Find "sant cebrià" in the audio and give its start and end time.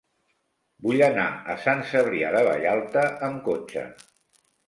1.65-2.33